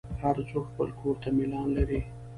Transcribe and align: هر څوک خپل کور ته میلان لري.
هر 0.21 0.35
څوک 0.49 0.65
خپل 0.71 0.87
کور 0.99 1.15
ته 1.23 1.29
میلان 1.37 1.67
لري. 1.77 2.01